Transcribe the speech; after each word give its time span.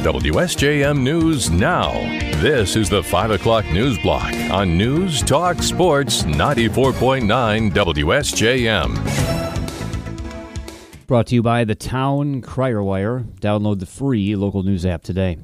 WSJM 0.00 1.02
News 1.02 1.50
Now. 1.50 1.92
This 2.40 2.74
is 2.74 2.88
the 2.88 3.02
5 3.02 3.32
o'clock 3.32 3.66
news 3.66 3.98
block 3.98 4.32
on 4.50 4.78
News 4.78 5.20
Talk 5.20 5.62
Sports 5.62 6.22
94.9 6.22 7.70
WSJM. 7.70 8.96
Brought 11.06 11.26
to 11.26 11.34
you 11.34 11.42
by 11.42 11.64
the 11.64 11.74
Town 11.74 12.40
Crier 12.40 12.82
Wire. 12.82 13.26
Download 13.42 13.78
the 13.78 13.84
free 13.84 14.34
local 14.36 14.62
news 14.62 14.86
app 14.86 15.02
today. 15.02 15.36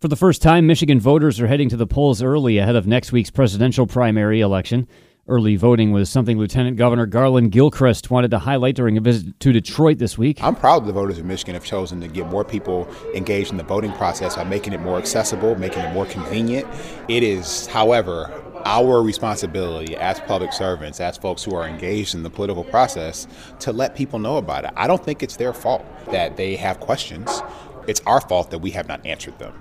For 0.00 0.06
the 0.06 0.14
first 0.14 0.40
time, 0.40 0.68
Michigan 0.68 1.00
voters 1.00 1.40
are 1.40 1.48
heading 1.48 1.68
to 1.70 1.76
the 1.76 1.88
polls 1.88 2.22
early 2.22 2.58
ahead 2.58 2.76
of 2.76 2.86
next 2.86 3.10
week's 3.10 3.32
presidential 3.32 3.88
primary 3.88 4.40
election. 4.40 4.86
Early 5.28 5.56
voting 5.56 5.92
was 5.92 6.08
something 6.08 6.38
Lieutenant 6.38 6.78
Governor 6.78 7.06
Garlin 7.06 7.50
Gilchrist 7.50 8.10
wanted 8.10 8.30
to 8.30 8.38
highlight 8.38 8.76
during 8.76 8.96
a 8.96 9.00
visit 9.02 9.38
to 9.40 9.52
Detroit 9.52 9.98
this 9.98 10.16
week. 10.16 10.42
I'm 10.42 10.54
proud 10.54 10.86
the 10.86 10.92
voters 10.94 11.18
of 11.18 11.26
Michigan 11.26 11.52
have 11.52 11.66
chosen 11.66 12.00
to 12.00 12.08
get 12.08 12.28
more 12.28 12.44
people 12.44 12.88
engaged 13.14 13.50
in 13.50 13.58
the 13.58 13.62
voting 13.62 13.92
process 13.92 14.36
by 14.36 14.44
making 14.44 14.72
it 14.72 14.80
more 14.80 14.96
accessible, 14.96 15.54
making 15.56 15.82
it 15.82 15.92
more 15.92 16.06
convenient. 16.06 16.66
It 17.08 17.22
is, 17.22 17.66
however, 17.66 18.32
our 18.64 19.02
responsibility 19.02 19.94
as 19.96 20.18
public 20.20 20.54
servants, 20.54 20.98
as 20.98 21.18
folks 21.18 21.44
who 21.44 21.54
are 21.54 21.68
engaged 21.68 22.14
in 22.14 22.22
the 22.22 22.30
political 22.30 22.64
process, 22.64 23.26
to 23.58 23.70
let 23.70 23.94
people 23.94 24.18
know 24.18 24.38
about 24.38 24.64
it. 24.64 24.70
I 24.76 24.86
don't 24.86 25.04
think 25.04 25.22
it's 25.22 25.36
their 25.36 25.52
fault 25.52 25.84
that 26.10 26.38
they 26.38 26.56
have 26.56 26.80
questions. 26.80 27.42
It's 27.86 28.00
our 28.06 28.22
fault 28.22 28.50
that 28.50 28.60
we 28.60 28.70
have 28.70 28.88
not 28.88 29.04
answered 29.04 29.38
them. 29.38 29.60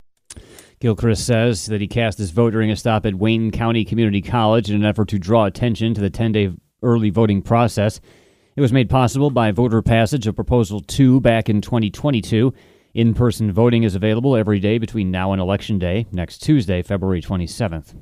Gilchrist 0.79 1.25
says 1.25 1.65
that 1.67 1.81
he 1.81 1.87
cast 1.87 2.19
his 2.19 2.29
vote 2.29 2.51
during 2.51 2.69
a 2.69 2.75
stop 2.75 3.05
at 3.07 3.15
Wayne 3.15 3.49
County 3.49 3.83
Community 3.83 4.21
College 4.21 4.69
in 4.69 4.75
an 4.75 4.85
effort 4.85 5.07
to 5.09 5.17
draw 5.17 5.45
attention 5.45 5.95
to 5.95 6.01
the 6.01 6.11
10 6.11 6.31
day 6.31 6.51
early 6.83 7.09
voting 7.09 7.41
process. 7.41 7.99
It 8.55 8.61
was 8.61 8.73
made 8.73 8.89
possible 8.89 9.31
by 9.31 9.51
voter 9.51 9.81
passage 9.81 10.27
of 10.27 10.35
Proposal 10.35 10.81
2 10.81 11.21
back 11.21 11.49
in 11.49 11.61
2022. 11.61 12.53
In 12.93 13.13
person 13.13 13.51
voting 13.51 13.83
is 13.83 13.95
available 13.95 14.35
every 14.35 14.59
day 14.59 14.77
between 14.77 15.11
now 15.11 15.31
and 15.31 15.41
Election 15.41 15.79
Day, 15.79 16.05
next 16.11 16.39
Tuesday, 16.39 16.81
February 16.83 17.21
27th. 17.21 17.95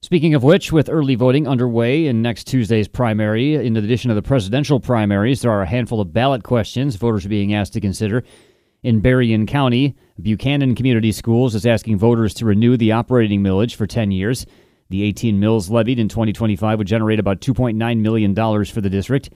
Speaking 0.00 0.34
of 0.34 0.44
which, 0.44 0.70
with 0.70 0.88
early 0.88 1.16
voting 1.16 1.48
underway 1.48 2.06
in 2.06 2.22
next 2.22 2.44
Tuesday's 2.44 2.86
primary, 2.86 3.54
in 3.54 3.76
addition 3.76 4.10
to 4.10 4.14
the 4.14 4.22
presidential 4.22 4.78
primaries, 4.78 5.42
there 5.42 5.50
are 5.50 5.62
a 5.62 5.66
handful 5.66 6.00
of 6.00 6.12
ballot 6.12 6.44
questions 6.44 6.96
voters 6.96 7.26
are 7.26 7.30
being 7.30 7.52
asked 7.52 7.72
to 7.72 7.80
consider. 7.80 8.22
In 8.84 9.00
Berrien 9.00 9.44
County, 9.44 9.96
Buchanan 10.22 10.76
Community 10.76 11.10
Schools 11.10 11.56
is 11.56 11.66
asking 11.66 11.98
voters 11.98 12.32
to 12.34 12.44
renew 12.44 12.76
the 12.76 12.92
operating 12.92 13.42
millage 13.42 13.74
for 13.74 13.88
10 13.88 14.12
years. 14.12 14.46
The 14.88 15.02
18 15.02 15.40
mills 15.40 15.68
levied 15.68 15.98
in 15.98 16.08
2025 16.08 16.78
would 16.78 16.86
generate 16.86 17.18
about 17.18 17.40
$2.9 17.40 17.98
million 17.98 18.34
for 18.64 18.80
the 18.80 18.88
district. 18.88 19.30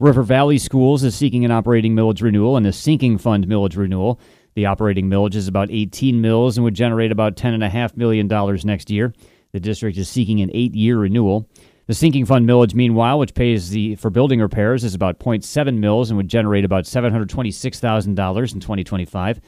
River 0.00 0.24
Valley 0.24 0.58
Schools 0.58 1.04
is 1.04 1.14
seeking 1.14 1.44
an 1.44 1.52
operating 1.52 1.94
millage 1.94 2.22
renewal 2.22 2.56
and 2.56 2.66
a 2.66 2.72
sinking 2.72 3.18
fund 3.18 3.46
millage 3.46 3.76
renewal. 3.76 4.18
The 4.54 4.66
operating 4.66 5.08
millage 5.08 5.36
is 5.36 5.46
about 5.46 5.70
18 5.70 6.20
mills 6.20 6.56
and 6.56 6.64
would 6.64 6.74
generate 6.74 7.12
about 7.12 7.36
$10.5 7.36 7.96
million 7.96 8.26
next 8.64 8.90
year. 8.90 9.14
The 9.52 9.60
district 9.60 9.96
is 9.96 10.08
seeking 10.08 10.40
an 10.40 10.50
eight 10.52 10.74
year 10.74 10.98
renewal. 10.98 11.48
The 11.88 11.94
sinking 11.94 12.26
fund 12.26 12.46
millage, 12.46 12.74
meanwhile, 12.74 13.18
which 13.18 13.32
pays 13.32 13.70
the 13.70 13.94
for 13.94 14.10
building 14.10 14.40
repairs, 14.40 14.84
is 14.84 14.94
about 14.94 15.18
0.7 15.18 15.78
mills 15.78 16.10
and 16.10 16.18
would 16.18 16.28
generate 16.28 16.66
about 16.66 16.84
$726,000 16.84 18.06
in 18.06 18.14
2025. 18.60 19.40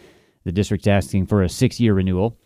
The 0.45 0.53
district's 0.53 0.87
asking 0.87 1.27
for 1.27 1.43
a 1.43 1.51
six-year 1.51 1.93
renewal. 1.93 2.39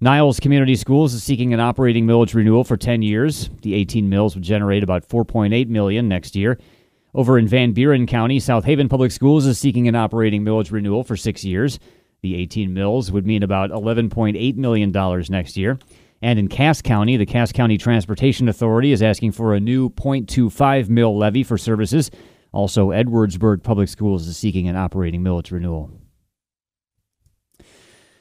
Niles 0.00 0.38
Community 0.38 0.76
Schools 0.76 1.12
is 1.12 1.24
seeking 1.24 1.52
an 1.52 1.58
operating 1.58 2.06
millage 2.06 2.34
renewal 2.34 2.62
for 2.62 2.76
10 2.76 3.02
years. 3.02 3.50
The 3.62 3.74
18 3.74 4.08
mills 4.08 4.36
would 4.36 4.44
generate 4.44 4.84
about 4.84 5.08
4.8 5.08 5.66
million 5.66 6.08
next 6.08 6.36
year. 6.36 6.56
Over 7.12 7.36
in 7.36 7.48
Van 7.48 7.72
Buren 7.72 8.06
County, 8.06 8.38
South 8.38 8.64
Haven 8.64 8.88
Public 8.88 9.10
Schools 9.10 9.44
is 9.44 9.58
seeking 9.58 9.88
an 9.88 9.96
operating 9.96 10.44
millage 10.44 10.70
renewal 10.70 11.02
for 11.02 11.16
six 11.16 11.44
years. 11.44 11.80
The 12.20 12.36
18 12.36 12.72
mills 12.72 13.10
would 13.10 13.26
mean 13.26 13.42
about 13.42 13.70
$11.8 13.70 14.56
million 14.56 14.92
next 15.30 15.56
year. 15.56 15.80
And 16.22 16.38
in 16.38 16.46
Cass 16.46 16.80
County, 16.80 17.16
the 17.16 17.26
Cass 17.26 17.50
County 17.50 17.76
Transportation 17.76 18.48
Authority 18.48 18.92
is 18.92 19.02
asking 19.02 19.32
for 19.32 19.54
a 19.54 19.60
new 19.60 19.90
0.25 19.90 20.88
mil 20.88 21.18
levy 21.18 21.42
for 21.42 21.58
services. 21.58 22.10
Also, 22.52 22.90
Edwardsburg 22.90 23.62
Public 23.62 23.88
Schools 23.88 24.28
is 24.28 24.36
seeking 24.36 24.68
an 24.68 24.76
operating 24.76 25.22
millage 25.22 25.50
renewal. 25.50 25.90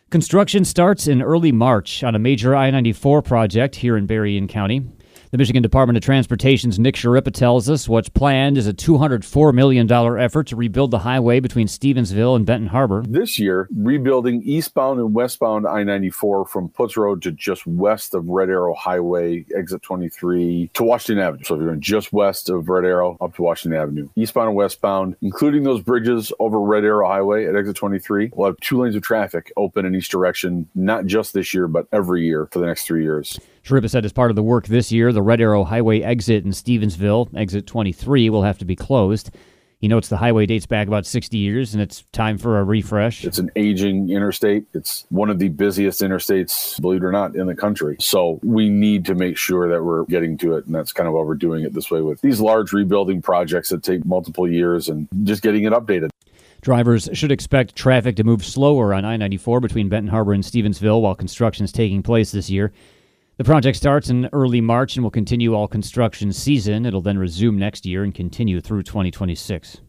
Construction 0.10 0.66
starts 0.66 1.08
in 1.08 1.22
early 1.22 1.52
March 1.52 2.04
on 2.04 2.16
a 2.16 2.20
major 2.20 2.56
I 2.56 2.72
94 2.72 3.22
project 3.22 3.76
here 3.78 3.96
in 3.96 4.08
Berrien 4.08 4.48
County. 4.48 4.84
The 5.32 5.38
Michigan 5.38 5.64
Department 5.64 5.96
of 5.96 6.04
Transportation's 6.04 6.78
Nick 6.78 6.96
Schirripa 6.96 7.32
tells 7.32 7.70
us 7.70 7.88
what's 7.88 8.10
planned 8.10 8.58
is 8.58 8.68
a 8.68 8.74
$204 8.74 9.54
million 9.54 9.90
effort 9.90 10.48
to 10.48 10.58
rebuild 10.58 10.92
the 10.92 11.00
highway 11.00 11.40
between 11.40 11.68
Stevensville 11.68 12.36
and 12.36 12.46
Benton 12.46 12.68
Harbor. 12.68 13.02
This 13.08 13.40
year, 13.40 13.70
rebuilding 13.74 14.42
eastbound 14.44 15.00
and 15.00 15.14
westbound 15.14 15.66
I 15.66 15.84
94 15.84 16.48
from 16.48 16.68
Puetz 16.68 16.98
Road 16.98 17.22
to 17.22 17.32
just 17.32 17.66
west 17.66 18.14
of 18.14 18.28
Red 18.28 18.50
Arrow 18.50 18.74
Highway, 18.74 19.46
exit 19.56 19.82
23 19.84 20.70
to 20.74 20.84
Washington 20.84 21.24
Avenue. 21.24 21.46
So 21.46 21.56
if 21.56 21.60
you're 21.60 21.70
going 21.70 21.80
just 21.80 22.12
west 22.12 22.50
of 22.50 22.68
Red 22.68 22.84
Arrow 22.84 23.16
up 23.22 23.34
to 23.36 23.42
Washington 23.42 23.80
Avenue, 23.80 24.10
eastbound 24.18 24.50
and 24.50 24.58
westbound, 24.58 25.16
including 25.22 25.64
those 25.64 25.80
bridges 25.80 26.34
over 26.40 26.60
Red 26.60 26.84
Arrow 26.84 27.08
Highway 27.08 27.46
at 27.46 27.56
exit 27.56 27.78
23, 27.78 28.32
we'll 28.36 28.50
have 28.50 28.60
two 28.60 28.82
lanes 28.82 28.98
of 28.98 29.02
traffic 29.02 29.54
open 29.56 29.86
in 29.86 29.96
each 29.96 30.10
direction, 30.10 30.68
not 30.76 31.06
just 31.06 31.34
this 31.34 31.54
year, 31.54 31.70
but 31.70 31.88
every 31.94 32.26
year 32.26 32.50
for 32.52 32.60
the 32.60 32.66
next 32.66 32.84
three 32.84 33.04
years. 33.04 33.40
Schirripa 33.64 33.90
said 33.90 34.06
as 34.06 34.14
part 34.14 34.32
of 34.32 34.36
the 34.36 34.44
work 34.44 34.68
this 34.68 34.92
year, 34.92 35.14
the 35.14 35.22
Red 35.22 35.42
Arrow 35.42 35.64
Highway 35.64 36.02
exit 36.02 36.44
in 36.46 36.52
Stevensville, 36.52 37.30
exit 37.36 37.68
23, 37.68 38.30
will 38.30 38.44
have 38.44 38.58
to 38.58 38.66
be 38.66 38.76
closed. 38.76 39.32
He 39.82 39.88
notes 39.88 40.10
the 40.10 40.18
highway 40.18 40.46
dates 40.46 40.68
back 40.68 40.88
about 40.88 41.08
60 41.08 41.38
years 41.38 41.74
and 41.74 41.82
it's 41.82 42.04
time 42.12 42.38
for 42.38 42.60
a 42.60 42.64
refresh. 42.64 43.26
It's 43.26 43.40
an 43.40 43.50
aging 43.56 44.12
interstate. 44.12 44.66
It's 44.76 45.08
one 45.10 45.32
of 45.32 45.40
the 45.40 45.50
busiest 45.50 46.02
interstates, 46.02 46.80
believe 46.80 47.02
it 47.02 47.06
or 47.06 47.12
not, 47.12 47.36
in 47.36 47.48
the 47.48 47.56
country. 47.56 47.98
So 48.00 48.40
we 48.44 48.70
need 48.70 49.06
to 49.06 49.16
make 49.16 49.38
sure 49.38 49.68
that 49.70 49.84
we're 49.84 50.06
getting 50.06 50.38
to 50.40 50.56
it. 50.56 50.68
And 50.68 50.76
that's 50.76 50.94
kind 50.94 51.08
of 51.08 51.16
why 51.16 51.24
we're 51.24 51.34
doing 51.34 51.64
it 51.64 51.74
this 51.74 51.90
way 51.90 52.02
with 52.02 52.22
these 52.22 52.40
large 52.40 52.74
rebuilding 52.74 53.24
projects 53.24 53.70
that 53.70 53.82
take 53.82 54.06
multiple 54.06 54.48
years 54.48 54.88
and 54.88 55.08
just 55.24 55.42
getting 55.42 55.64
it 55.64 55.74
updated. 55.74 56.10
Drivers 56.62 57.10
should 57.14 57.32
expect 57.32 57.76
traffic 57.76 58.16
to 58.18 58.24
move 58.24 58.46
slower 58.46 58.94
on 58.94 59.04
I 59.04 59.18
94 59.18 59.62
between 59.62 59.90
Benton 59.90 60.12
Harbor 60.12 60.34
and 60.34 60.44
Stevensville 60.44 61.02
while 61.02 61.16
construction 61.16 61.66
is 61.66 61.72
taking 61.72 62.04
place 62.04 62.32
this 62.32 62.52
year. 62.52 62.72
The 63.42 63.46
project 63.46 63.76
starts 63.76 64.12
in 64.12 64.30
early 64.34 64.62
March 64.62 64.96
and 64.96 65.04
will 65.04 65.10
continue 65.10 65.56
all 65.56 65.68
construction 65.68 66.32
season. 66.32 66.86
It'll 66.86 67.02
then 67.02 67.18
resume 67.18 67.58
next 67.58 67.88
year 67.88 68.04
and 68.04 68.14
continue 68.14 68.62
through 68.62 68.84
2026. 68.84 69.82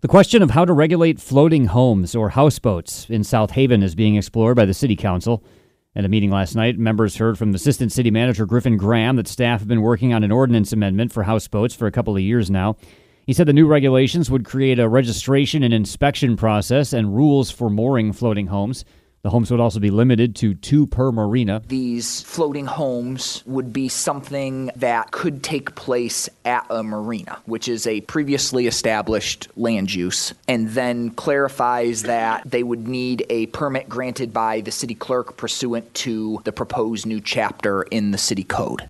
The 0.00 0.08
question 0.08 0.40
of 0.40 0.52
how 0.52 0.64
to 0.64 0.72
regulate 0.72 1.20
floating 1.20 1.66
homes 1.66 2.14
or 2.14 2.30
houseboats 2.30 3.04
in 3.10 3.22
South 3.22 3.50
Haven 3.50 3.82
is 3.82 3.94
being 3.94 4.16
explored 4.16 4.56
by 4.56 4.64
the 4.64 4.72
City 4.72 4.96
Council. 4.96 5.44
At 5.94 6.06
a 6.06 6.08
meeting 6.08 6.30
last 6.30 6.56
night, 6.56 6.78
members 6.78 7.16
heard 7.16 7.36
from 7.36 7.54
Assistant 7.54 7.92
City 7.92 8.10
Manager 8.10 8.46
Griffin 8.46 8.78
Graham 8.78 9.16
that 9.16 9.28
staff 9.28 9.58
have 9.58 9.68
been 9.68 9.82
working 9.82 10.14
on 10.14 10.24
an 10.24 10.32
ordinance 10.32 10.72
amendment 10.72 11.12
for 11.12 11.24
houseboats 11.24 11.74
for 11.74 11.86
a 11.86 11.92
couple 11.92 12.16
of 12.16 12.22
years 12.22 12.50
now. 12.50 12.76
He 13.26 13.34
said 13.34 13.46
the 13.46 13.52
new 13.52 13.66
regulations 13.66 14.30
would 14.30 14.46
create 14.46 14.78
a 14.78 14.88
registration 14.88 15.62
and 15.64 15.74
inspection 15.74 16.34
process 16.34 16.94
and 16.94 17.14
rules 17.14 17.50
for 17.50 17.68
mooring 17.68 18.14
floating 18.14 18.46
homes. 18.46 18.86
The 19.22 19.28
homes 19.28 19.50
would 19.50 19.60
also 19.60 19.80
be 19.80 19.90
limited 19.90 20.34
to 20.36 20.54
two 20.54 20.86
per 20.86 21.12
marina. 21.12 21.62
These 21.68 22.22
floating 22.22 22.64
homes 22.64 23.42
would 23.44 23.70
be 23.70 23.88
something 23.90 24.70
that 24.76 25.10
could 25.10 25.42
take 25.42 25.74
place 25.74 26.30
at 26.46 26.64
a 26.70 26.82
marina, 26.82 27.38
which 27.44 27.68
is 27.68 27.86
a 27.86 28.00
previously 28.02 28.66
established 28.66 29.48
land 29.56 29.92
use, 29.92 30.32
and 30.48 30.70
then 30.70 31.10
clarifies 31.10 32.04
that 32.04 32.50
they 32.50 32.62
would 32.62 32.88
need 32.88 33.26
a 33.28 33.46
permit 33.48 33.90
granted 33.90 34.32
by 34.32 34.62
the 34.62 34.70
city 34.70 34.94
clerk 34.94 35.36
pursuant 35.36 35.92
to 35.94 36.40
the 36.44 36.52
proposed 36.52 37.04
new 37.04 37.20
chapter 37.20 37.82
in 37.82 38.12
the 38.12 38.18
city 38.18 38.44
code. 38.44 38.88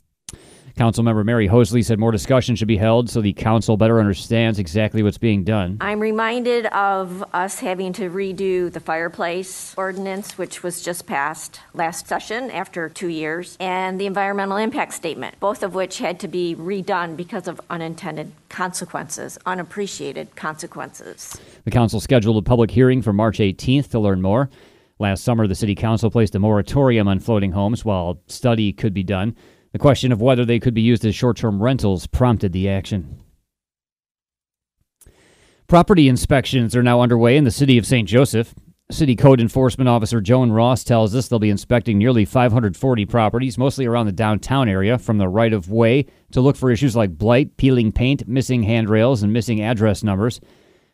Councilmember 0.81 1.27
Mary 1.27 1.47
Hosley 1.47 1.85
said 1.85 1.99
more 1.99 2.11
discussion 2.11 2.57
should 2.57 2.67
be 2.67 2.79
held 2.79 3.11
so 3.11 3.21
the 3.21 3.35
council 3.35 3.77
better 3.77 4.01
understands 4.01 4.59
exactly 4.59 5.03
what's 5.03 5.19
being 5.19 5.45
done. 5.45 5.77
I'm 5.79 6.01
reminded 6.01 6.65
of 6.69 7.23
us 7.35 7.59
having 7.59 7.93
to 7.93 8.09
redo 8.09 8.73
the 8.73 8.81
fireplace 8.81 9.75
ordinance, 9.77 10.39
which 10.39 10.63
was 10.63 10.81
just 10.81 11.07
passed 11.07 11.61
last 11.75 12.09
session 12.09 12.51
after 12.51 12.89
two 12.89 13.09
years, 13.09 13.59
and 13.61 14.01
the 14.01 14.07
environmental 14.07 14.57
impact 14.57 14.95
statement, 14.95 15.39
both 15.39 15.63
of 15.63 15.75
which 15.75 15.99
had 15.99 16.19
to 16.21 16.29
be 16.29 16.57
redone 16.57 17.15
because 17.15 17.47
of 17.47 17.61
unintended 17.69 18.33
consequences, 18.49 19.37
unappreciated 19.45 20.35
consequences. 20.35 21.39
The 21.65 21.71
council 21.71 22.01
scheduled 22.01 22.39
a 22.39 22.43
public 22.43 22.71
hearing 22.71 23.03
for 23.03 23.13
March 23.13 23.37
18th 23.37 23.91
to 23.91 23.99
learn 23.99 24.23
more. 24.23 24.49
Last 24.99 25.25
summer, 25.25 25.47
the 25.47 25.55
city 25.55 25.75
council 25.75 26.11
placed 26.11 26.35
a 26.35 26.39
moratorium 26.39 27.07
on 27.07 27.19
floating 27.19 27.53
homes 27.53 27.85
while 27.85 28.19
study 28.29 28.73
could 28.73 28.95
be 28.95 29.03
done. 29.03 29.37
The 29.73 29.79
question 29.79 30.11
of 30.11 30.21
whether 30.21 30.45
they 30.45 30.59
could 30.59 30.75
be 30.75 30.81
used 30.81 31.05
as 31.05 31.15
short 31.15 31.37
term 31.37 31.63
rentals 31.63 32.07
prompted 32.07 32.53
the 32.53 32.69
action. 32.69 33.21
Property 35.69 36.09
inspections 36.09 36.75
are 36.75 36.83
now 36.83 37.01
underway 37.01 37.37
in 37.37 37.45
the 37.45 37.51
city 37.53 37.79
of 37.79 37.87
St. 37.87 38.09
Joseph. 38.09 38.55
City 38.91 39.15
Code 39.15 39.41
Enforcement 39.41 39.89
Officer 39.89 40.21
Joan 40.21 40.51
Ross 40.51 40.83
tells 40.83 41.15
us 41.15 41.29
they'll 41.29 41.39
be 41.39 41.49
inspecting 41.49 41.97
nearly 41.97 42.25
540 42.25 43.07
properties, 43.07 43.57
mostly 43.57 43.87
around 43.87 44.07
the 44.07 44.13
downtown 44.13 44.69
area, 44.69 44.99
from 44.99 45.19
the 45.19 45.29
right 45.29 45.53
of 45.53 45.71
way 45.71 46.07
to 46.33 46.41
look 46.41 46.57
for 46.57 46.73
issues 46.73 46.97
like 46.97 47.17
blight, 47.17 47.57
peeling 47.57 47.93
paint, 47.93 48.27
missing 48.27 48.65
handrails, 48.65 49.23
and 49.23 49.33
missing 49.33 49.63
address 49.63 50.03
numbers. 50.03 50.41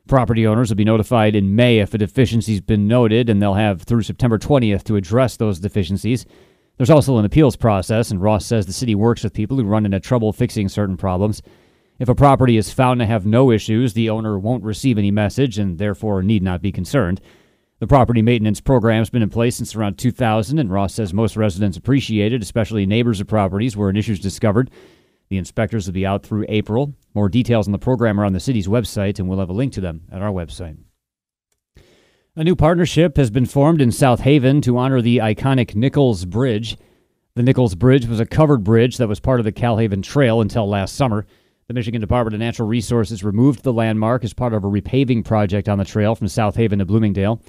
Property 0.07 0.47
owners 0.47 0.69
will 0.69 0.77
be 0.77 0.85
notified 0.85 1.35
in 1.35 1.57
May 1.57 1.79
if 1.79 1.95
a 1.95 1.99
deficiency's 1.99 2.61
been 2.61 2.87
noted, 2.87 3.31
and 3.31 3.41
they'll 3.41 3.55
have 3.55 3.83
through 3.83 4.03
September 4.03 4.39
20th 4.39 4.85
to 4.85 4.97
address 4.97 5.39
those 5.39 5.59
deficiencies. 5.59 6.27
There's 6.77 6.91
also 6.91 7.17
an 7.17 7.25
appeals 7.25 7.57
process, 7.57 8.11
and 8.11 8.21
Ross 8.21 8.45
says 8.45 8.67
the 8.67 8.73
city 8.73 8.95
works 8.95 9.25
with 9.25 9.33
people 9.33 9.57
who 9.57 9.65
run 9.65 9.87
into 9.87 9.99
trouble 9.99 10.33
fixing 10.33 10.69
certain 10.69 10.97
problems. 10.97 11.41
If 11.99 12.11
a 12.11 12.15
property 12.15 12.59
is 12.59 12.71
found 12.71 13.01
to 13.01 13.07
have 13.07 13.25
no 13.25 13.51
issues, 13.51 13.95
the 13.95 14.11
owner 14.11 14.39
won't 14.39 14.63
receive 14.63 14.99
any 14.99 15.11
message 15.11 15.59
and 15.59 15.79
therefore 15.79 16.23
need 16.23 16.43
not 16.43 16.61
be 16.61 16.71
concerned. 16.71 17.23
The 17.79 17.87
property 17.87 18.21
maintenance 18.21 18.61
program 18.61 18.99
has 18.99 19.09
been 19.09 19.23
in 19.23 19.31
place 19.31 19.57
since 19.57 19.75
around 19.75 19.97
2000, 19.97 20.59
and 20.59 20.71
Ross 20.71 20.95
says 20.95 21.15
most 21.15 21.37
residents 21.37 21.79
appreciate 21.79 22.35
it, 22.35 22.43
especially 22.43 22.85
neighbors 22.85 23.21
of 23.21 23.27
properties 23.27 23.77
where 23.77 23.89
an 23.89 23.97
issue 23.97 24.13
is 24.13 24.21
discovered. 24.21 24.71
The 25.31 25.39
inspectors 25.39 25.87
will 25.87 25.95
be 25.95 26.07
out 26.07 26.25
through 26.25 26.45
April. 26.49 26.95
More 27.15 27.31
details 27.31 27.67
on 27.67 27.73
the 27.73 27.79
program 27.79 28.21
are 28.21 28.25
on 28.25 28.35
the 28.35 28.41
city's 28.41 28.69
website, 28.69 29.19
and 29.19 29.29
we'll 29.29 29.41
have 29.41 29.51
a 29.51 29.55
link 29.55 29.73
to 29.75 29.81
them 29.81 30.03
at 30.13 30.23
our 30.23 30.31
website. 30.31 30.77
A 32.39 32.45
new 32.45 32.55
partnership 32.55 33.17
has 33.17 33.31
been 33.31 33.47
formed 33.47 33.81
in 33.81 33.91
South 33.91 34.21
Haven 34.21 34.61
to 34.61 34.77
honor 34.77 35.01
the 35.01 35.17
iconic 35.17 35.75
Nichols 35.75 36.27
Bridge. 36.27 36.77
The 37.35 37.43
Nichols 37.43 37.75
Bridge 37.75 38.05
was 38.05 38.21
a 38.21 38.27
covered 38.27 38.63
bridge 38.63 38.99
that 38.99 39.09
was 39.09 39.21
part 39.21 39.41
of 39.41 39.45
the 39.45 39.53
Kal-Haven 39.53 40.03
Trail 40.03 40.43
until 40.43 40.69
last 40.69 40.97
summer. 40.97 41.25
The 41.67 41.73
Michigan 41.73 42.03
Department 42.03 42.35
of 42.35 42.41
Natural 42.41 42.69
Resources 42.69 43.25
removed 43.25 43.63
the 43.63 43.73
landmark 43.73 44.23
as 44.23 44.35
part 44.35 44.53
of 44.53 44.65
a 44.65 44.69
repaving 44.69 45.25
project 45.25 45.67
on 45.67 45.79
the 45.79 45.85
trail 45.87 46.15
from 46.15 46.29
South 46.29 46.57
Haven 46.57 46.81
to 46.81 46.85
Bloomingdale. 46.85 47.41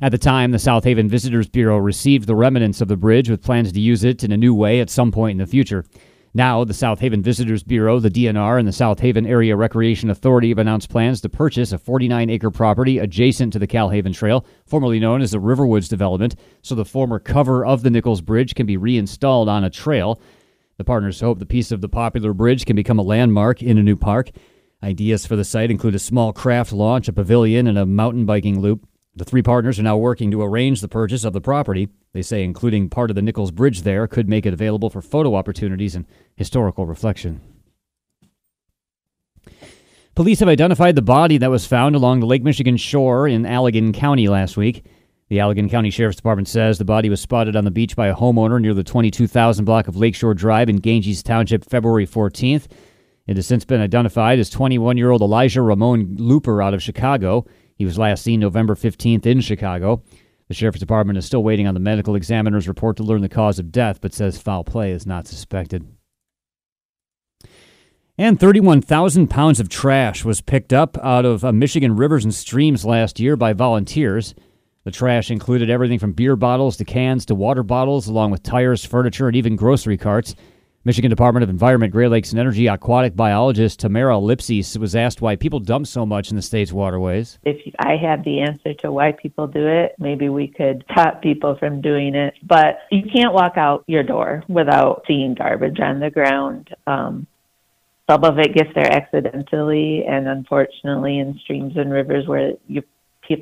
At 0.00 0.10
the 0.10 0.18
time, 0.18 0.50
the 0.50 0.58
South 0.58 0.82
Haven 0.82 1.08
Visitors 1.08 1.46
Bureau 1.46 1.78
received 1.78 2.26
the 2.26 2.34
remnants 2.34 2.80
of 2.80 2.88
the 2.88 2.96
bridge 2.96 3.30
with 3.30 3.44
plans 3.44 3.70
to 3.70 3.80
use 3.80 4.02
it 4.02 4.24
in 4.24 4.32
a 4.32 4.36
new 4.36 4.56
way 4.56 4.80
at 4.80 4.90
some 4.90 5.12
point 5.12 5.36
in 5.36 5.38
the 5.38 5.46
future. 5.46 5.84
Now, 6.34 6.64
the 6.64 6.72
South 6.72 7.00
Haven 7.00 7.22
Visitors 7.22 7.62
Bureau, 7.62 7.98
the 7.98 8.10
DNR, 8.10 8.58
and 8.58 8.66
the 8.66 8.72
South 8.72 9.00
Haven 9.00 9.26
Area 9.26 9.54
Recreation 9.54 10.08
Authority 10.08 10.48
have 10.48 10.56
announced 10.56 10.88
plans 10.88 11.20
to 11.20 11.28
purchase 11.28 11.72
a 11.72 11.78
49 11.78 12.30
acre 12.30 12.50
property 12.50 12.98
adjacent 12.98 13.52
to 13.52 13.58
the 13.58 13.66
Kal-Haven 13.66 14.14
Trail, 14.14 14.46
formerly 14.64 14.98
known 14.98 15.20
as 15.20 15.32
the 15.32 15.38
Riverwoods 15.38 15.90
development, 15.90 16.34
so 16.62 16.74
the 16.74 16.86
former 16.86 17.18
cover 17.18 17.66
of 17.66 17.82
the 17.82 17.90
Nichols 17.90 18.22
Bridge 18.22 18.54
can 18.54 18.64
be 18.64 18.78
reinstalled 18.78 19.50
on 19.50 19.62
a 19.62 19.68
trail. 19.68 20.18
The 20.78 20.84
partners 20.84 21.20
hope 21.20 21.38
the 21.38 21.44
piece 21.44 21.70
of 21.70 21.82
the 21.82 21.88
popular 21.90 22.32
bridge 22.32 22.64
can 22.64 22.76
become 22.76 22.98
a 22.98 23.02
landmark 23.02 23.62
in 23.62 23.76
a 23.76 23.82
new 23.82 23.96
park. 23.96 24.30
Ideas 24.82 25.26
for 25.26 25.36
the 25.36 25.44
site 25.44 25.70
include 25.70 25.94
a 25.94 25.98
small 25.98 26.32
craft 26.32 26.72
launch, 26.72 27.08
a 27.08 27.12
pavilion, 27.12 27.66
and 27.66 27.76
a 27.76 27.84
mountain 27.84 28.24
biking 28.24 28.58
loop. 28.58 28.88
The 29.14 29.24
three 29.24 29.42
partners 29.42 29.78
are 29.78 29.82
now 29.82 29.98
working 29.98 30.30
to 30.30 30.42
arrange 30.42 30.80
the 30.80 30.88
purchase 30.88 31.24
of 31.24 31.34
the 31.34 31.40
property. 31.40 31.88
They 32.14 32.22
say 32.22 32.42
including 32.44 32.88
part 32.88 33.10
of 33.10 33.14
the 33.14 33.22
Nichols 33.22 33.50
Bridge 33.50 33.82
there 33.82 34.06
could 34.06 34.28
make 34.28 34.46
it 34.46 34.54
available 34.54 34.88
for 34.88 35.02
photo 35.02 35.34
opportunities 35.34 35.94
and 35.94 36.06
historical 36.34 36.86
reflection. 36.86 37.40
Police 40.14 40.40
have 40.40 40.48
identified 40.48 40.94
the 40.94 41.02
body 41.02 41.38
that 41.38 41.50
was 41.50 41.66
found 41.66 41.94
along 41.94 42.20
the 42.20 42.26
Lake 42.26 42.42
Michigan 42.42 42.76
shore 42.76 43.28
in 43.28 43.42
Allegan 43.44 43.92
County 43.92 44.28
last 44.28 44.56
week. 44.56 44.84
The 45.28 45.38
Allegan 45.38 45.70
County 45.70 45.90
Sheriff's 45.90 46.16
Department 46.16 46.48
says 46.48 46.76
the 46.76 46.84
body 46.84 47.08
was 47.08 47.20
spotted 47.20 47.56
on 47.56 47.64
the 47.64 47.70
beach 47.70 47.96
by 47.96 48.08
a 48.08 48.14
homeowner 48.14 48.60
near 48.60 48.74
the 48.74 48.84
22,000 48.84 49.64
block 49.64 49.88
of 49.88 49.96
Lakeshore 49.96 50.34
Drive 50.34 50.68
in 50.68 50.76
Ganges 50.76 51.22
Township 51.22 51.64
February 51.64 52.06
14th. 52.06 52.66
It 53.26 53.36
has 53.36 53.46
since 53.46 53.64
been 53.64 53.80
identified 53.80 54.38
as 54.38 54.50
21 54.50 54.96
year 54.96 55.10
old 55.10 55.22
Elijah 55.22 55.62
Ramon 55.62 56.16
Looper 56.18 56.62
out 56.62 56.74
of 56.74 56.82
Chicago. 56.82 57.46
He 57.76 57.84
was 57.84 57.98
last 57.98 58.22
seen 58.22 58.40
November 58.40 58.74
15th 58.74 59.26
in 59.26 59.40
Chicago. 59.40 60.02
The 60.48 60.54
Sheriff's 60.54 60.80
Department 60.80 61.18
is 61.18 61.24
still 61.24 61.42
waiting 61.42 61.66
on 61.66 61.74
the 61.74 61.80
medical 61.80 62.14
examiner's 62.14 62.68
report 62.68 62.96
to 62.98 63.02
learn 63.02 63.22
the 63.22 63.28
cause 63.28 63.58
of 63.58 63.72
death, 63.72 64.00
but 64.00 64.12
says 64.12 64.36
foul 64.36 64.64
play 64.64 64.90
is 64.90 65.06
not 65.06 65.26
suspected. 65.26 65.86
And 68.18 68.38
31,000 68.38 69.28
pounds 69.28 69.58
of 69.58 69.68
trash 69.68 70.24
was 70.24 70.42
picked 70.42 70.72
up 70.72 70.98
out 71.02 71.24
of 71.24 71.44
uh, 71.44 71.52
Michigan 71.52 71.96
rivers 71.96 72.24
and 72.24 72.34
streams 72.34 72.84
last 72.84 73.18
year 73.18 73.36
by 73.36 73.54
volunteers. 73.54 74.34
The 74.84 74.90
trash 74.90 75.30
included 75.30 75.70
everything 75.70 75.98
from 75.98 76.12
beer 76.12 76.36
bottles 76.36 76.76
to 76.76 76.84
cans 76.84 77.24
to 77.26 77.34
water 77.34 77.62
bottles, 77.62 78.06
along 78.06 78.32
with 78.32 78.42
tires, 78.42 78.84
furniture, 78.84 79.28
and 79.28 79.36
even 79.36 79.56
grocery 79.56 79.96
carts. 79.96 80.34
Michigan 80.84 81.10
Department 81.10 81.44
of 81.44 81.50
Environment, 81.50 81.92
Great 81.92 82.08
Lakes 82.08 82.32
and 82.32 82.40
Energy 82.40 82.66
aquatic 82.66 83.14
biologist 83.14 83.78
Tamara 83.78 84.16
Lipsey 84.16 84.76
was 84.78 84.96
asked 84.96 85.22
why 85.22 85.36
people 85.36 85.60
dump 85.60 85.86
so 85.86 86.04
much 86.04 86.30
in 86.30 86.36
the 86.36 86.42
state's 86.42 86.72
waterways. 86.72 87.38
If 87.44 87.72
I 87.78 87.96
had 87.96 88.24
the 88.24 88.40
answer 88.40 88.74
to 88.80 88.90
why 88.90 89.12
people 89.12 89.46
do 89.46 89.64
it, 89.64 89.94
maybe 90.00 90.28
we 90.28 90.48
could 90.48 90.84
stop 90.90 91.22
people 91.22 91.56
from 91.56 91.82
doing 91.82 92.16
it. 92.16 92.34
But 92.42 92.80
you 92.90 93.04
can't 93.04 93.32
walk 93.32 93.56
out 93.56 93.84
your 93.86 94.02
door 94.02 94.42
without 94.48 95.04
seeing 95.06 95.34
garbage 95.34 95.78
on 95.78 96.00
the 96.00 96.10
ground. 96.10 96.74
Um, 96.88 97.28
some 98.10 98.24
of 98.24 98.40
it 98.40 98.52
gets 98.52 98.70
there 98.74 98.92
accidentally, 98.92 100.04
and 100.04 100.26
unfortunately, 100.26 101.20
in 101.20 101.38
streams 101.44 101.76
and 101.76 101.92
rivers 101.92 102.26
where 102.26 102.54
you 102.66 102.82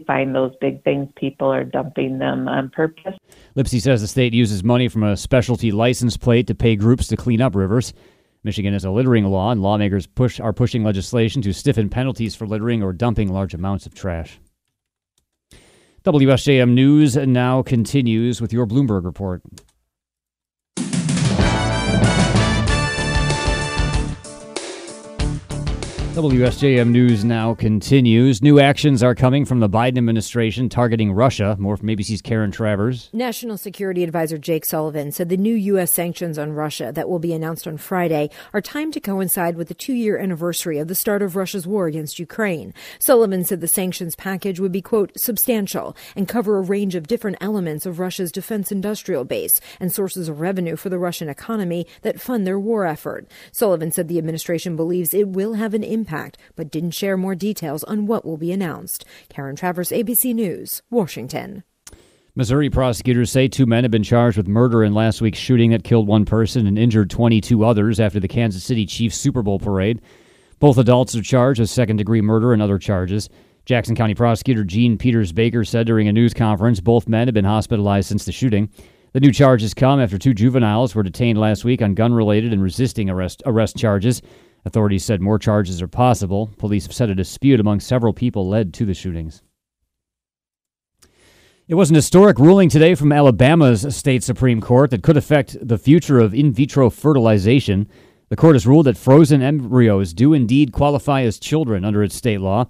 find 0.06 0.34
those 0.34 0.52
big 0.60 0.82
things, 0.84 1.10
people 1.16 1.48
are 1.48 1.64
dumping 1.64 2.18
them 2.18 2.48
on 2.48 2.70
purpose. 2.70 3.14
Lipsey 3.56 3.80
says 3.80 4.00
the 4.00 4.08
state 4.08 4.32
uses 4.32 4.62
money 4.62 4.88
from 4.88 5.02
a 5.02 5.16
specialty 5.16 5.72
license 5.72 6.16
plate 6.16 6.46
to 6.46 6.54
pay 6.54 6.76
groups 6.76 7.06
to 7.08 7.16
clean 7.16 7.40
up 7.40 7.54
rivers. 7.54 7.92
Michigan 8.42 8.72
has 8.72 8.84
a 8.84 8.90
littering 8.90 9.24
law, 9.24 9.50
and 9.50 9.62
lawmakers 9.62 10.06
push, 10.06 10.40
are 10.40 10.52
pushing 10.52 10.82
legislation 10.82 11.42
to 11.42 11.52
stiffen 11.52 11.90
penalties 11.90 12.34
for 12.34 12.46
littering 12.46 12.82
or 12.82 12.92
dumping 12.92 13.32
large 13.32 13.52
amounts 13.52 13.86
of 13.86 13.94
trash. 13.94 14.40
WSJM 16.04 16.70
News 16.70 17.16
now 17.16 17.62
continues 17.62 18.40
with 18.40 18.54
your 18.54 18.66
Bloomberg 18.66 19.04
report. 19.04 19.42
WSJM 26.10 26.88
News 26.88 27.24
now 27.24 27.54
continues. 27.54 28.42
New 28.42 28.58
actions 28.58 29.00
are 29.00 29.14
coming 29.14 29.44
from 29.44 29.60
the 29.60 29.68
Biden 29.68 29.96
administration 29.96 30.68
targeting 30.68 31.12
Russia. 31.12 31.56
More 31.60 31.76
from 31.76 31.86
ABC's 31.86 32.20
Karen 32.20 32.50
Travers. 32.50 33.08
National 33.12 33.56
Security 33.56 34.02
Advisor 34.02 34.36
Jake 34.36 34.64
Sullivan 34.64 35.12
said 35.12 35.28
the 35.28 35.36
new 35.36 35.54
U.S. 35.54 35.94
sanctions 35.94 36.36
on 36.36 36.52
Russia 36.52 36.90
that 36.92 37.08
will 37.08 37.20
be 37.20 37.32
announced 37.32 37.68
on 37.68 37.76
Friday 37.76 38.28
are 38.52 38.60
timed 38.60 38.92
to 38.94 39.00
coincide 39.00 39.54
with 39.54 39.68
the 39.68 39.74
two 39.74 39.92
year 39.92 40.18
anniversary 40.18 40.78
of 40.78 40.88
the 40.88 40.96
start 40.96 41.22
of 41.22 41.36
Russia's 41.36 41.64
war 41.64 41.86
against 41.86 42.18
Ukraine. 42.18 42.74
Sullivan 42.98 43.44
said 43.44 43.60
the 43.60 43.68
sanctions 43.68 44.16
package 44.16 44.58
would 44.58 44.72
be, 44.72 44.82
quote, 44.82 45.12
substantial 45.16 45.96
and 46.16 46.26
cover 46.26 46.58
a 46.58 46.60
range 46.60 46.96
of 46.96 47.06
different 47.06 47.38
elements 47.40 47.86
of 47.86 48.00
Russia's 48.00 48.32
defense 48.32 48.72
industrial 48.72 49.24
base 49.24 49.60
and 49.78 49.92
sources 49.92 50.28
of 50.28 50.40
revenue 50.40 50.74
for 50.74 50.88
the 50.88 50.98
Russian 50.98 51.28
economy 51.28 51.86
that 52.02 52.20
fund 52.20 52.48
their 52.48 52.58
war 52.58 52.84
effort. 52.84 53.30
Sullivan 53.52 53.92
said 53.92 54.08
the 54.08 54.18
administration 54.18 54.74
believes 54.74 55.14
it 55.14 55.28
will 55.28 55.54
have 55.54 55.72
an 55.72 55.84
impact 55.84 56.00
impact, 56.10 56.38
but 56.56 56.70
didn't 56.70 56.90
share 56.90 57.16
more 57.16 57.34
details 57.34 57.84
on 57.84 58.06
what 58.06 58.24
will 58.24 58.36
be 58.36 58.52
announced. 58.52 59.04
Karen 59.28 59.56
Travers, 59.56 59.90
ABC 59.90 60.34
News, 60.34 60.82
Washington. 60.90 61.62
Missouri 62.34 62.70
prosecutors 62.70 63.30
say 63.30 63.48
two 63.48 63.66
men 63.66 63.84
have 63.84 63.90
been 63.90 64.02
charged 64.02 64.36
with 64.36 64.48
murder 64.48 64.82
in 64.84 64.94
last 64.94 65.20
week's 65.20 65.38
shooting 65.38 65.70
that 65.70 65.84
killed 65.84 66.06
one 66.06 66.24
person 66.24 66.66
and 66.66 66.78
injured 66.78 67.10
22 67.10 67.64
others 67.64 68.00
after 68.00 68.20
the 68.20 68.28
Kansas 68.28 68.64
City 68.64 68.86
Chiefs 68.86 69.16
Super 69.16 69.42
Bowl 69.42 69.58
parade. 69.58 70.00
Both 70.58 70.78
adults 70.78 71.14
are 71.14 71.22
charged 71.22 71.60
with 71.60 71.70
second 71.70 71.96
degree 71.96 72.20
murder 72.20 72.52
and 72.52 72.62
other 72.62 72.78
charges. 72.78 73.28
Jackson 73.66 73.94
County 73.94 74.14
prosecutor 74.14 74.64
Jean 74.64 74.96
Peters 74.96 75.32
Baker 75.32 75.64
said 75.64 75.86
during 75.86 76.08
a 76.08 76.12
news 76.12 76.34
conference 76.34 76.80
both 76.80 77.08
men 77.08 77.28
have 77.28 77.34
been 77.34 77.44
hospitalized 77.44 78.08
since 78.08 78.24
the 78.24 78.32
shooting. 78.32 78.70
The 79.12 79.20
new 79.20 79.32
charges 79.32 79.74
come 79.74 80.00
after 80.00 80.18
two 80.18 80.34
juveniles 80.34 80.94
were 80.94 81.02
detained 81.02 81.38
last 81.38 81.64
week 81.64 81.82
on 81.82 81.94
gun 81.94 82.14
related 82.14 82.52
and 82.52 82.62
resisting 82.62 83.10
arrest, 83.10 83.42
arrest 83.44 83.76
charges. 83.76 84.22
Authorities 84.64 85.04
said 85.04 85.20
more 85.20 85.38
charges 85.38 85.80
are 85.80 85.88
possible. 85.88 86.50
Police 86.58 86.88
said 86.90 87.10
a 87.10 87.14
dispute 87.14 87.60
among 87.60 87.80
several 87.80 88.12
people 88.12 88.48
led 88.48 88.74
to 88.74 88.84
the 88.84 88.94
shootings. 88.94 89.42
It 91.66 91.76
was 91.76 91.88
an 91.88 91.94
historic 91.94 92.38
ruling 92.38 92.68
today 92.68 92.96
from 92.96 93.12
Alabama's 93.12 93.94
state 93.94 94.24
Supreme 94.24 94.60
Court 94.60 94.90
that 94.90 95.04
could 95.04 95.16
affect 95.16 95.56
the 95.66 95.78
future 95.78 96.18
of 96.18 96.34
in 96.34 96.52
vitro 96.52 96.90
fertilization. 96.90 97.88
The 98.28 98.36
court 98.36 98.56
has 98.56 98.66
ruled 98.66 98.86
that 98.86 98.96
frozen 98.96 99.40
embryos 99.40 100.12
do 100.12 100.32
indeed 100.32 100.72
qualify 100.72 101.22
as 101.22 101.38
children 101.38 101.84
under 101.84 102.02
its 102.02 102.16
state 102.16 102.40
law. 102.40 102.66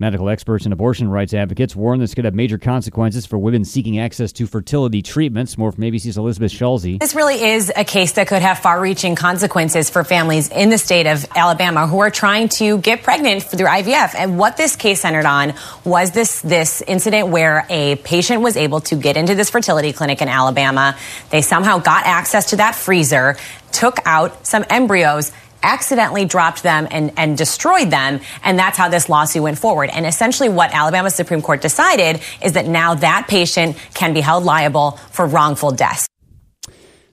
Medical 0.00 0.28
experts 0.28 0.64
and 0.64 0.72
abortion 0.72 1.08
rights 1.08 1.32
advocates 1.32 1.76
warn 1.76 2.00
this 2.00 2.14
could 2.14 2.24
have 2.24 2.34
major 2.34 2.58
consequences 2.58 3.26
for 3.26 3.38
women 3.38 3.64
seeking 3.64 4.00
access 4.00 4.32
to 4.32 4.44
fertility 4.44 5.02
treatments. 5.02 5.56
More 5.56 5.70
from 5.70 5.84
ABC's 5.84 6.18
Elizabeth 6.18 6.50
Schulze. 6.50 6.98
This 6.98 7.14
really 7.14 7.40
is 7.40 7.70
a 7.76 7.84
case 7.84 8.12
that 8.12 8.26
could 8.26 8.42
have 8.42 8.58
far 8.58 8.80
reaching 8.80 9.14
consequences 9.14 9.90
for 9.90 10.02
families 10.02 10.48
in 10.48 10.68
the 10.70 10.78
state 10.78 11.06
of 11.06 11.24
Alabama 11.36 11.86
who 11.86 12.00
are 12.00 12.10
trying 12.10 12.48
to 12.48 12.78
get 12.78 13.04
pregnant 13.04 13.44
through 13.44 13.68
IVF. 13.68 14.16
And 14.16 14.36
what 14.36 14.56
this 14.56 14.74
case 14.74 15.02
centered 15.02 15.26
on 15.26 15.54
was 15.84 16.10
this, 16.10 16.40
this 16.40 16.82
incident 16.82 17.28
where 17.28 17.64
a 17.70 17.94
patient 17.94 18.42
was 18.42 18.56
able 18.56 18.80
to 18.80 18.96
get 18.96 19.16
into 19.16 19.36
this 19.36 19.48
fertility 19.48 19.92
clinic 19.92 20.20
in 20.20 20.28
Alabama. 20.28 20.96
They 21.30 21.40
somehow 21.40 21.78
got 21.78 22.04
access 22.04 22.50
to 22.50 22.56
that 22.56 22.74
freezer, 22.74 23.36
took 23.70 23.98
out 24.04 24.44
some 24.44 24.64
embryos 24.68 25.30
accidentally 25.64 26.24
dropped 26.24 26.62
them 26.62 26.86
and, 26.90 27.12
and 27.16 27.36
destroyed 27.36 27.90
them. 27.90 28.20
And 28.44 28.58
that's 28.58 28.78
how 28.78 28.88
this 28.88 29.08
lawsuit 29.08 29.42
went 29.42 29.58
forward. 29.58 29.90
And 29.90 30.06
essentially 30.06 30.48
what 30.48 30.72
Alabama 30.72 31.10
Supreme 31.10 31.42
Court 31.42 31.60
decided 31.60 32.20
is 32.42 32.52
that 32.52 32.66
now 32.66 32.94
that 32.94 33.26
patient 33.28 33.76
can 33.94 34.14
be 34.14 34.20
held 34.20 34.44
liable 34.44 34.92
for 35.10 35.26
wrongful 35.26 35.72
death. 35.72 36.06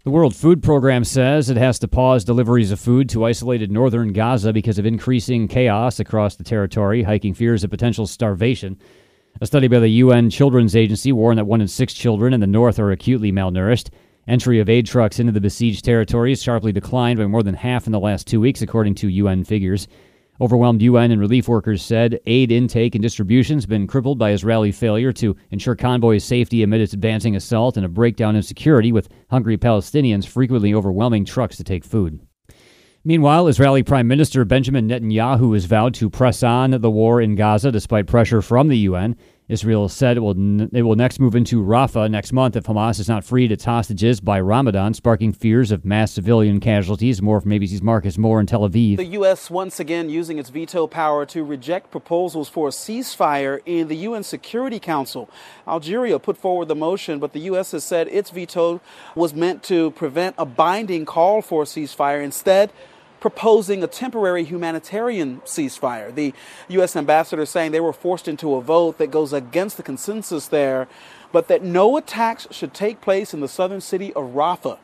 The 0.04 0.10
World 0.10 0.36
Food 0.36 0.64
Program 0.64 1.04
says 1.04 1.52
it 1.52 1.58
has 1.58 1.78
to 1.80 1.88
pause 1.88 2.24
deliveries 2.24 2.72
of 2.72 2.80
food 2.80 3.08
to 3.10 3.24
isolated 3.24 3.72
northern 3.72 4.14
Gaza 4.14 4.52
because 4.52 4.80
of 4.80 4.86
increasing 4.86 5.48
chaos 5.48 6.00
across 6.00 6.36
the 6.36 6.44
territory, 6.44 7.04
hiking 7.04 7.36
fears 7.36 7.64
of 7.64 7.70
potential 7.70 8.08
starvation. 8.08 8.80
A 9.40 9.46
study 9.46 9.68
by 9.68 9.78
the 9.78 9.90
UN 9.90 10.32
Children's 10.32 10.76
Agency 10.76 11.12
warned 11.12 11.38
that 11.38 11.46
one 11.46 11.62
in 11.62 11.68
six 11.68 11.94
children 11.94 12.34
in 12.34 12.40
the 12.40 12.48
north 12.48 12.80
are 12.80 12.92
acutely 12.92 13.32
malnourished. 13.32 13.90
Entry 14.28 14.60
of 14.60 14.70
aid 14.70 14.86
trucks 14.86 15.20
into 15.20 15.32
the 15.32 15.42
besieged 15.42 15.84
territories 15.84 16.44
sharply 16.44 16.72
declined 16.72 17.18
by 17.18 17.26
more 17.26 17.42
than 17.42 17.56
half 17.56 17.88
in 17.88 17.92
the 17.92 18.00
last 18.00 18.28
two 18.28 18.40
weeks, 18.40 18.62
according 18.62 18.96
to 18.96 19.10
UN 19.10 19.44
figures. 19.44 19.88
Overwhelmed 20.40 20.82
UN 20.82 21.12
and 21.12 21.20
relief 21.20 21.48
workers 21.48 21.82
said 21.82 22.20
aid 22.26 22.52
intake 22.52 22.96
and 22.96 23.02
distribution 23.02 23.58
has 23.58 23.66
been 23.66 23.88
crippled 23.88 24.20
by 24.20 24.32
Israeli 24.32 24.72
failure 24.72 25.12
to 25.14 25.36
ensure 25.50 25.76
convoys' 25.76 26.24
safety 26.24 26.64
amid 26.64 26.82
its 26.82 26.94
advancing 26.94 27.36
assault 27.36 27.78
and 27.78 27.86
a 27.86 27.90
breakdown 27.90 28.36
in 28.36 28.44
security, 28.44 28.92
with 28.92 29.10
hungry 29.30 29.58
Palestinians 29.58 30.28
frequently 30.28 30.74
overwhelming 30.74 31.26
trucks 31.26 31.58
to 31.58 31.64
take 31.64 31.84
food. 31.84 32.20
Meanwhile, 33.04 33.48
Israeli 33.48 33.82
Prime 33.82 34.08
Minister 34.08 34.46
Benjamin 34.46 34.88
Netanyahu 34.88 35.56
has 35.56 35.66
vowed 35.66 35.96
to 35.96 36.10
press 36.10 36.44
on 36.44 36.70
the 36.70 36.92
war 36.92 37.20
in 37.20 37.34
Gaza 37.34 37.72
despite 37.72 38.06
pressure 38.06 38.44
from 38.44 38.68
the 38.68 38.78
UN. 38.78 39.16
Israel 39.48 39.90
said 39.90 40.16
it 40.16 40.22
will, 40.22 40.32
n- 40.32 40.70
it 40.72 40.84
will 40.84 40.96
next 40.96 41.20
move 41.20 41.36
into 41.36 41.62
Rafah 41.62 42.10
next 42.10 42.32
month 42.32 42.56
if 42.56 42.64
Hamas 42.66 43.00
is 43.00 43.10
not 43.10 43.26
freed 43.26 43.52
its 43.52 43.66
hostages 43.66 44.22
by 44.22 44.40
Ramadan, 44.40 44.94
sparking 44.94 45.34
fears 45.34 45.72
of 45.72 45.84
mass 45.84 46.14
civilian 46.14 46.60
casualties. 46.60 47.22
More 47.22 47.42
from 47.42 47.52
ABC's 47.52 47.82
Marcus 47.82 48.18
Moore 48.18 48.40
in 48.40 48.46
Tel 48.46 48.62
Aviv. 48.62 48.98
The 48.98 49.06
U.S. 49.06 49.50
once 49.50 49.80
again 49.80 50.10
using 50.10 50.40
its 50.40 50.50
veto 50.50 50.88
power 50.88 51.26
to 51.26 51.44
reject 51.44 51.92
proposals 51.92 52.48
for 52.48 52.70
a 52.70 52.72
ceasefire 52.72 53.60
in 53.66 53.88
the 53.90 53.98
UN 53.98 54.24
Security 54.24 54.80
Council. 54.80 55.30
Algeria 55.68 56.18
put 56.18 56.38
forward 56.38 56.68
the 56.68 56.76
motion, 56.76 57.20
but 57.20 57.34
the 57.34 57.42
U.S. 57.42 57.72
has 57.72 57.84
said 57.84 58.08
its 58.08 58.30
veto 58.30 58.80
was 59.16 59.34
meant 59.34 59.64
to 59.64 59.92
prevent 59.92 60.36
a 60.38 60.46
binding 60.46 61.06
call 61.06 61.42
for 61.42 61.64
a 61.64 61.66
ceasefire. 61.66 62.24
Instead, 62.24 62.72
proposing 63.22 63.82
a 63.84 63.88
temporary 63.88 64.44
humanitarian 64.44 65.40
ceasefire. 65.42 66.14
The 66.14 66.34
U.S. 66.70 66.98
ambassador 66.98 67.46
saying 67.46 67.72
they 67.72 67.80
were 67.80 67.94
forced 67.94 68.28
into 68.28 68.56
a 68.56 68.62
vote 68.62 68.98
that 68.98 69.12
goes 69.12 69.32
against 69.32 69.78
the 69.78 69.84
consensus 69.84 70.48
there, 70.48 70.90
but 71.32 71.48
that 71.48 71.64
no 71.64 71.96
attacks 71.96 72.48
should 72.52 72.74
take 72.74 73.00
place 73.00 73.34
in 73.34 73.40
the 73.40 73.48
southern 73.48 73.80
city 73.80 74.12
of 74.14 74.34
Rafah. 74.34 74.80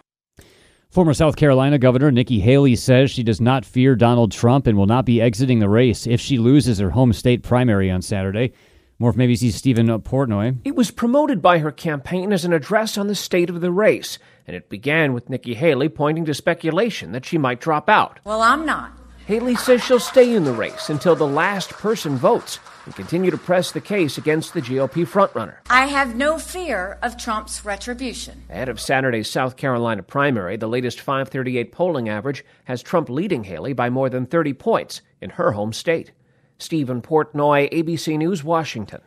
Former 0.90 1.14
South 1.14 1.36
Carolina 1.36 1.78
Governor 1.78 2.12
Nikki 2.12 2.40
Haley 2.40 2.78
says 2.78 3.12
she 3.12 3.24
does 3.24 3.42
not 3.42 3.66
fear 3.66 3.96
Donald 3.96 4.32
Trump 4.32 4.68
and 4.68 4.78
will 4.78 4.86
not 4.86 5.06
be 5.06 5.22
exiting 5.22 5.60
the 5.60 5.68
race 5.68 6.08
if 6.08 6.22
she 6.22 6.38
loses 6.38 6.80
her 6.80 6.92
home 6.92 7.12
state 7.12 7.44
primary 7.44 7.92
on 7.92 8.02
Saturday. 8.02 8.54
More 9.00 9.14
from 9.14 9.22
ABC's 9.22 9.54
Stephen 9.54 9.86
Portnoy. 10.02 10.58
It 10.64 10.76
was 10.76 10.90
promoted 10.90 11.40
by 11.40 11.60
her 11.60 11.72
campaign 11.72 12.34
as 12.34 12.46
an 12.46 12.54
address 12.54 12.98
on 12.98 13.06
the 13.06 13.14
state 13.14 13.48
of 13.48 13.62
the 13.62 13.72
race, 13.72 14.18
and 14.48 14.56
it 14.56 14.70
began 14.70 15.14
with 15.14 15.30
Nikki 15.30 15.54
Haley 15.54 15.88
pointing 15.88 16.26
to 16.26 16.34
speculation 16.34 17.12
that 17.12 17.24
she 17.24 17.38
might 17.38 17.62
drop 17.62 17.90
out. 17.90 18.20
Well, 18.24 18.42
I'm 18.42 18.66
not. 18.66 18.94
Haley 19.28 19.56
says 19.56 19.84
she'll 19.84 20.00
stay 20.00 20.34
in 20.34 20.46
the 20.46 20.52
race 20.52 20.90
until 20.90 21.16
the 21.16 21.28
last 21.28 21.70
person 21.74 22.16
votes 22.16 22.60
and 22.86 22.96
continue 22.96 23.30
to 23.30 23.38
press 23.38 23.72
the 23.72 23.82
case 23.82 24.18
against 24.18 24.56
the 24.56 24.62
GOP 24.64 25.06
frontrunner. 25.06 25.58
I 25.70 25.86
have 25.86 26.16
no 26.16 26.40
fear 26.40 26.98
of 27.04 27.18
Trump's 27.18 27.64
retribution. 27.64 28.46
Ahead 28.50 28.70
of 28.70 28.80
Saturday's 28.80 29.30
South 29.30 29.58
Carolina 29.58 30.02
primary, 30.02 30.58
the 30.58 30.68
latest 30.68 31.02
538 31.02 31.72
polling 31.72 32.10
average 32.10 32.44
has 32.64 32.82
Trump 32.82 33.10
leading 33.10 33.44
Haley 33.44 33.74
by 33.74 33.92
more 33.92 34.10
than 34.10 34.26
30 34.26 34.54
points 34.54 35.02
in 35.22 35.30
her 35.32 35.52
home 35.52 35.72
state. 35.72 36.14
Stephen 36.58 37.02
Portnoy, 37.02 37.72
ABC 37.72 38.18
News, 38.18 38.44
Washington. 38.44 39.02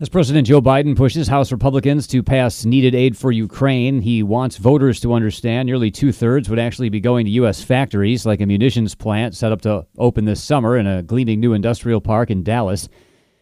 As 0.00 0.08
President 0.08 0.46
Joe 0.46 0.62
Biden 0.62 0.96
pushes 0.96 1.26
House 1.26 1.50
Republicans 1.50 2.06
to 2.06 2.22
pass 2.22 2.64
needed 2.64 2.94
aid 2.94 3.16
for 3.16 3.32
Ukraine, 3.32 4.00
he 4.00 4.22
wants 4.22 4.56
voters 4.56 5.00
to 5.00 5.12
understand 5.12 5.66
nearly 5.66 5.90
two 5.90 6.12
thirds 6.12 6.48
would 6.48 6.60
actually 6.60 6.88
be 6.88 7.00
going 7.00 7.24
to 7.24 7.32
U.S. 7.32 7.64
factories, 7.64 8.24
like 8.24 8.40
a 8.40 8.46
munitions 8.46 8.94
plant 8.94 9.34
set 9.34 9.50
up 9.50 9.60
to 9.62 9.86
open 9.98 10.24
this 10.24 10.40
summer 10.40 10.76
in 10.76 10.86
a 10.86 11.02
gleaming 11.02 11.40
new 11.40 11.52
industrial 11.52 12.00
park 12.00 12.30
in 12.30 12.44
Dallas. 12.44 12.88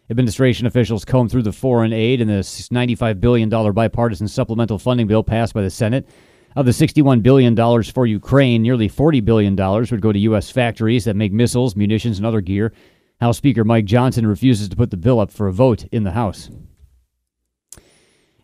Administration 0.09 0.65
officials 0.65 1.05
combed 1.05 1.29
through 1.29 1.43
the 1.43 1.51
foreign 1.51 1.93
aid 1.93 2.21
in 2.21 2.27
the 2.27 2.39
$95 2.39 3.19
billion 3.19 3.49
bipartisan 3.49 4.27
supplemental 4.27 4.79
funding 4.79 5.05
bill 5.05 5.21
passed 5.23 5.53
by 5.53 5.61
the 5.61 5.69
Senate. 5.69 6.09
Of 6.55 6.65
the 6.65 6.71
$61 6.71 7.21
billion 7.21 7.55
for 7.83 8.07
Ukraine, 8.07 8.63
nearly 8.63 8.89
$40 8.89 9.23
billion 9.23 9.55
would 9.55 10.01
go 10.01 10.11
to 10.11 10.19
U.S. 10.19 10.49
factories 10.49 11.05
that 11.05 11.15
make 11.15 11.31
missiles, 11.31 11.75
munitions, 11.75 12.17
and 12.17 12.25
other 12.25 12.41
gear. 12.41 12.73
House 13.19 13.37
Speaker 13.37 13.63
Mike 13.63 13.85
Johnson 13.85 14.27
refuses 14.27 14.69
to 14.69 14.75
put 14.75 14.91
the 14.91 14.97
bill 14.97 15.19
up 15.19 15.31
for 15.31 15.47
a 15.47 15.53
vote 15.53 15.85
in 15.91 16.03
the 16.03 16.11
House. 16.11 16.49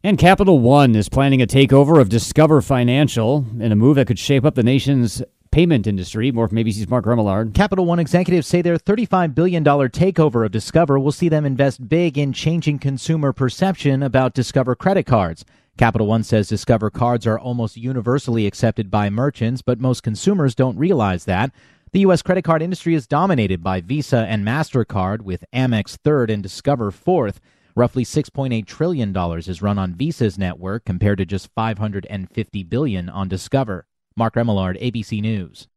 And 0.03 0.17
Capital 0.17 0.59
One 0.59 0.95
is 0.95 1.07
planning 1.07 1.41
a 1.41 1.47
takeover 1.47 2.01
of 2.01 2.09
Discover 2.09 2.61
Financial 2.61 3.45
in 3.59 3.71
a 3.71 3.75
move 3.75 3.95
that 3.95 4.07
could 4.07 4.19
shape 4.19 4.43
up 4.43 4.55
the 4.55 4.63
nation's 4.63 5.21
payment 5.51 5.85
industry. 5.85 6.31
More 6.31 6.47
from 6.47 6.57
ABC's 6.57 6.89
Mark 6.89 7.05
Remillard. 7.05 7.53
Capital 7.53 7.85
One 7.85 7.99
executives 7.99 8.47
say 8.47 8.61
their 8.63 8.77
$35 8.77 9.35
billion 9.35 9.63
takeover 9.63 10.43
of 10.45 10.51
Discover 10.51 10.99
will 10.99 11.11
see 11.11 11.29
them 11.29 11.45
invest 11.45 11.87
big 11.87 12.17
in 12.17 12.33
changing 12.33 12.79
consumer 12.79 13.31
perception 13.31 14.01
about 14.01 14.33
Discover 14.33 14.75
credit 14.75 15.05
cards. 15.05 15.45
Capital 15.77 16.07
One 16.07 16.23
says 16.23 16.49
Discover 16.49 16.89
cards 16.89 17.25
are 17.25 17.39
almost 17.39 17.77
universally 17.77 18.47
accepted 18.47 18.91
by 18.91 19.09
merchants, 19.09 19.61
but 19.61 19.79
most 19.79 20.03
consumers 20.03 20.55
don't 20.55 20.77
realize 20.77 21.25
that. 21.25 21.51
The 21.93 21.99
U.S. 21.99 22.23
credit 22.23 22.41
card 22.41 22.63
industry 22.63 22.95
is 22.95 23.05
dominated 23.05 23.61
by 23.61 23.79
Visa 23.79 24.25
and 24.27 24.43
MasterCard, 24.43 25.21
with 25.21 25.45
Amex 25.53 25.95
third 25.95 26.31
and 26.31 26.41
Discover 26.41 26.89
fourth. 26.89 27.39
Roughly 27.75 28.03
$6.8 28.03 28.65
trillion 28.65 29.15
is 29.15 29.61
run 29.61 29.77
on 29.77 29.93
Visa's 29.93 30.39
network 30.39 30.85
compared 30.85 31.19
to 31.19 31.25
just 31.27 31.51
550 31.53 32.63
billion 32.63 33.09
on 33.09 33.27
Discover. 33.27 33.85
Mark 34.15 34.33
Remillard, 34.33 34.81
ABC 34.81 35.21
News. 35.21 35.67